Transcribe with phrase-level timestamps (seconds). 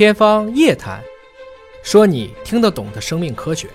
[0.00, 0.98] 天方夜谭，
[1.82, 3.68] 说你听得懂的生命科学。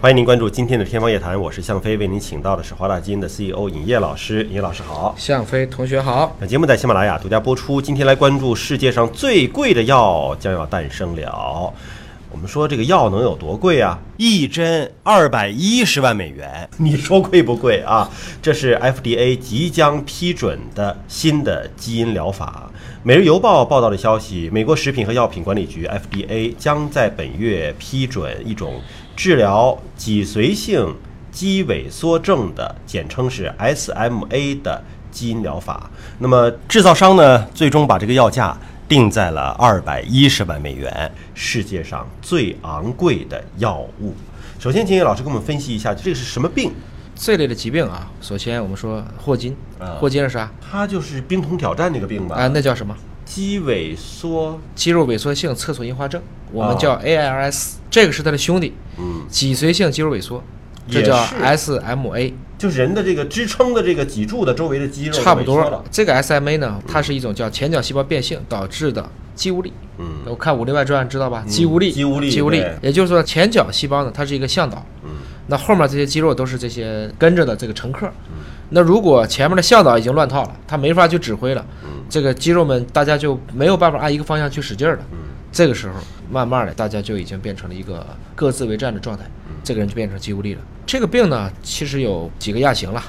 [0.00, 4.44] 欢迎您关注今天的《天方夜谭》，我是向飞，为您请到的是华大基因的 CEO 尹烨老师。
[4.44, 6.34] 尹烨老师好，向飞同学好。
[6.40, 7.82] 本节目在喜马拉雅独家播出。
[7.82, 11.70] 今天来关注世界上最贵的药将要诞生了。
[12.36, 13.98] 我们说这个药能有多贵啊？
[14.18, 18.10] 一针二百一十万美元，你说贵不贵啊？
[18.42, 22.70] 这是 FDA 即将批准的新的基因疗法。
[23.02, 28.82] 《每日邮报》报道的消息，美国食品和药品管理局 FDA 将在本月批准一种
[29.16, 30.94] 治疗脊髓性
[31.32, 35.90] 肌萎缩症的，简称是 SMA 的基因疗法。
[36.18, 38.54] 那么制造商呢，最终把这个药价
[38.88, 44.14] 定在了二百一十万美元，世界上最昂贵的药物。
[44.58, 46.72] 首先，请叶老师给我们分析一下，这个是什么病？
[47.14, 50.50] 这类的疾病啊，首先我们说霍金啊，霍金是啥？
[50.60, 52.36] 他就是冰桶挑战那个病吧？
[52.36, 52.94] 啊，那叫什么？
[53.24, 60.42] 肌萎缩，肌肉萎缩性侧索硬化症，我们哦叫 ALS，这个是他的兄弟，嗯，脊髓性肌肉萎缩，
[60.88, 61.16] 这叫
[61.56, 62.32] SMA。
[62.58, 65.84] 就是人的这个支撑的这个脊柱的周围的肌肉差不多了。
[65.90, 69.72] 这个 SMA 呢，它是一种叫前角细胞变性导致的肌无力。
[69.98, 71.44] 嗯我看《武林外传》知道吧？
[71.46, 72.62] 肌无力，肌无力肌无力。
[72.82, 74.84] 也就是说，前角细胞呢，它是一个向导。
[75.04, 75.10] 嗯
[75.48, 78.06] 那后面这些肌肉都是这些跟着的这个乘客。
[78.28, 85.02] 嗯那如果前面的向导已经乱套了，他没法去指挥了，嗯这个肌肉们大家就没有办法按一个方向去使劲儿了。
[85.12, 85.18] 嗯
[85.52, 85.94] 这个时候，
[86.30, 90.60] 慢慢的大家就已经变成了一个各自为战的状态，嗯这个人就变成肌无力了。
[90.84, 93.02] 这个病呢，其实有几个亚型了，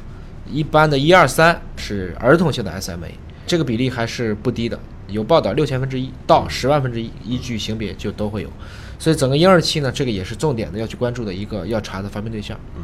[0.49, 3.11] 一般的一二三是儿童性的 SMA，
[3.45, 8.49] 这个比例还是不低的，有报道六千分之一到十万分之一，依据性别就都会有。
[8.97, 12.57] 所以整个婴儿期呢，这个也是重点的要去关注的一个要查的发病对象。
[12.75, 12.83] 嗯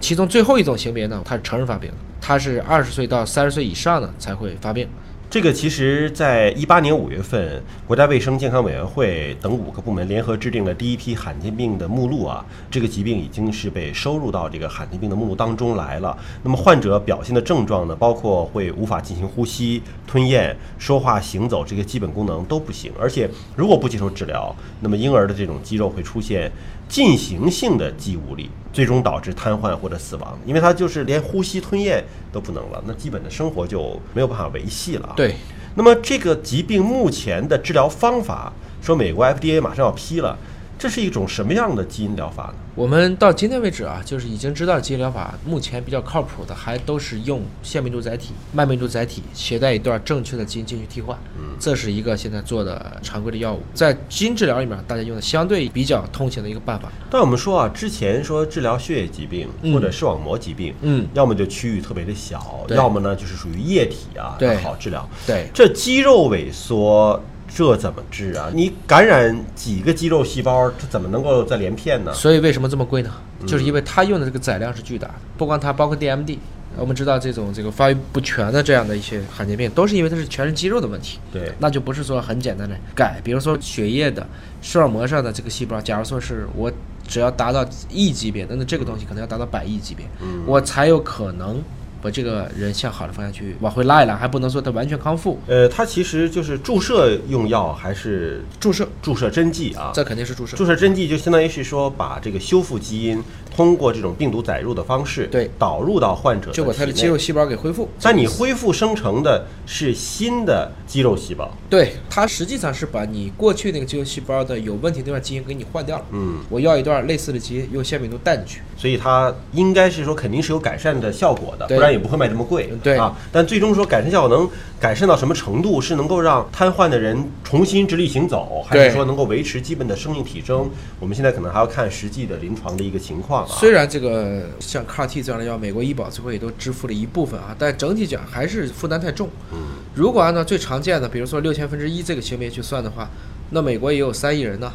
[0.00, 4.86] 其中最后一种型别呢，它是成人发病，它是二十岁到三十岁以上呢才会发病。
[5.34, 12.46] 这个其实，在一八年五月份，国家卫生健康委员会等五个部门联合制定了第一批罕见病的目录啊。
[12.70, 16.16] 这个疾病已经是被收入到这个罕见病的目录当中来了。
[16.44, 26.48] 那么患者表现的症状呢，包括会无法进行呼吸、吞咽、说话、行走这些基本功能都不行，而且如果不接受治疗，那么婴儿的这种肌肉会出现
[26.94, 35.14] 进行性的肌无力，最终导致瘫痪或者死亡，因为他就是连呼吸、吞咽都不能了，那基本的生活就没有办法维系了啊。
[35.16, 35.34] 对，
[35.74, 40.38] 那么这个疾病目前的治疗方法，说美国 FDA 马上要批了，
[40.84, 42.54] 这是一种什么样的基因疗法呢？
[42.74, 51.18] 我们到今天为止啊，就是已经知道基因疗法目前比较靠谱的，还都是用腺病毒载体、慢病毒载体携带一段正确的基因进去替换。
[51.38, 56.92] 嗯，这是一个现在做的常规的药物，在基因治疗里面，大家用的相对比较通行的一个办法。
[57.08, 65.08] 但我们说啊，之前说治疗血液疾病嗯或者视网膜疾病，嗯，要么就区域特别的小，要么呢就是属于液体啊，对好治疗。
[65.26, 67.18] 对，这肌肉萎缩。
[67.54, 68.50] 这怎么治啊？
[68.52, 72.12] 你感染几个肌肉细胞，它怎么能够再连片呢？
[72.12, 73.12] 所以为什么这么贵呢？
[73.46, 76.36] 就是因为它用的这个载量是巨大的，不光它，包括 DMD。
[76.76, 81.20] 我们知道这种这个发育不全的这样的一些罕见病，都是因为它是全身肌肉的问题。
[81.32, 84.26] 对，那就不是说很简单的改，比如说血液的
[84.60, 86.72] 视网膜上的这个细胞，假如说是我
[87.06, 91.62] 只要达到亿级别的，那这个东西可能要达到百亿级别，嗯我才有可能
[92.04, 95.40] 把这个人向好的方向去往回拉一拉，还不能说他完全康复。
[95.46, 99.90] 呃，他其实就是注射用药还是注射，注射针剂啊？
[99.94, 100.54] 这肯定是注射。
[100.54, 103.24] 注射针剂就相当于是说，把这个修复基因
[103.56, 107.16] 通过这种病毒载入的方式，对导入到患者就把他的肌肉。
[107.16, 107.88] 细胞给恢复。
[108.02, 116.04] 但你恢复生成的是新的肌肉细胞，对它实际上是把你过去那个肌肉细胞的有问题那段基因给你换掉了。
[116.10, 118.60] 嗯，我要一段类似的基因，用腺病毒带进去。
[118.76, 122.70] 所以它应该是说肯定是有改善的效果的，不然也不会卖这么贵。
[122.82, 124.48] 对啊，但最终说改善效果能
[124.80, 125.80] 改善到什么程度？
[125.80, 130.68] 是能够让瘫痪的人重新直立行走，还是说能够维持基本的生命体征？
[130.98, 133.56] 我们现在可能还要看实际的临床的一个情况啊。
[133.58, 139.28] 虽然这个像 CAR-T 这样的药，美国医保最后也都支付了一部分啊，但整体讲还是负担太重。
[139.52, 139.58] 嗯，
[139.94, 143.08] 如果按照最常见的，比如说六千分之一这个行为去算的话，
[143.50, 144.72] 那美国也有三亿人呢。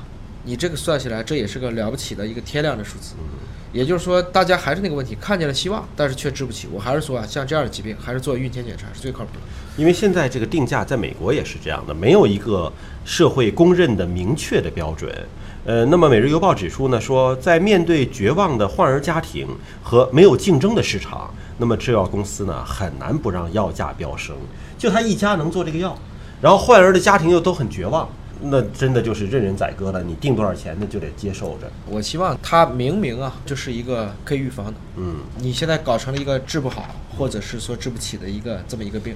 [0.50, 3.14] 你这个算起来，这也是个了不起的一个天量的数字。
[3.72, 6.68] 也就是说，大家还是那个问题，看见了希望，但是却治不起。
[6.74, 9.42] 我还是说啊，像这样的疾病，还是做孕前检查是最靠谱的。
[9.78, 12.74] 因为现在这个定价在美国也是这样的，没有一个
[13.06, 15.14] 社会公认的明确的标准。
[15.66, 19.48] 呃，那么《每日邮报》指出呢，说在面对绝望的患儿家庭
[19.84, 24.36] 和没有竞争的市场，那么制药公司呢很难不让药价飙升。
[24.80, 25.96] 就他一家能做这个药，
[26.42, 28.10] 然后患儿的家庭又都很绝望，
[28.42, 31.70] 那真的就是任人宰割了，你定多少钱那就得接受着。
[31.86, 34.74] 我希望它明明啊，就是一个可以预防的。
[34.96, 39.16] 嗯，你现在搞成了一个治不好，或者是说治不起的一个这么一个病，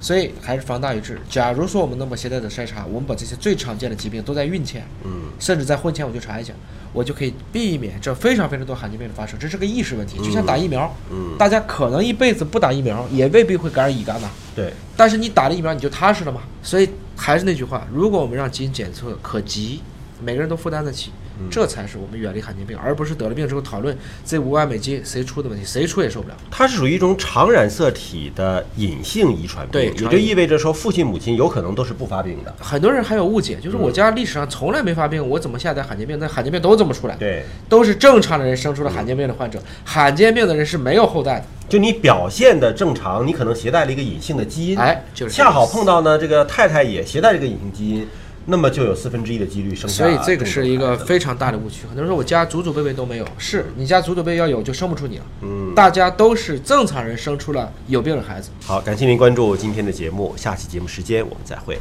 [0.00, 1.20] 所以还是防大于治。
[1.28, 6.52] 假如说我们能把携带的筛查，我们把这些最常见的疾病都在孕前，嗯，甚至在婚前我就查一下，
[6.92, 9.38] 我就可以避免这非常非常多罕见病的发生。
[9.38, 14.30] 这是个意识问题，就像打疫苗，嗯大家可能一辈子不打疫苗，也未必会感染乙肝呐。
[14.54, 16.42] 对，但是你打了疫苗，你就踏实了嘛。
[16.62, 19.80] 所以还是那句话，如果我们让基因检测可及，
[20.20, 21.10] 每个人都负担得起，
[21.50, 26.36] 这才是我们远离罕见病，而不是得了病之后讨论这五万美金谁出的问题，谁出也受不了。
[26.50, 32.54] 它是属于一种常染色体的隐性遗传病，对也就意味着说父亲母亲有可能都是不发病的。
[32.60, 36.16] 很多人还有误解，就是我家历史上从来没发病，我怎么下载罕见病？
[36.20, 41.46] 那罕见病都这么出来，对，都是正常的人生出了罕见病的患者，罕见病的人是没有后代的。
[41.72, 48.06] 就你表现的正常，你可能携带了一个隐性的基因，哎就是恰好碰到呢，这个太太也携带这个隐性基因，
[48.44, 51.86] 那么就有四分之一的几率生下所以这个是一个非常大的误区。
[51.86, 55.24] 很多人说我家祖祖辈辈都没有，是你家祖祖辈要有就生不出你了。
[55.40, 58.50] 嗯，大家都是正常人生出了有病的孩子。
[58.66, 61.78] 好，感谢您关注今天的节目，下期节目时间我们再会。